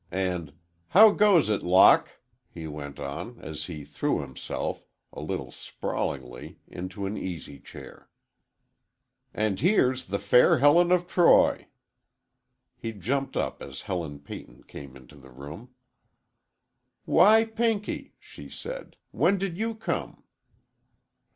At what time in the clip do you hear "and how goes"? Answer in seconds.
0.13-1.47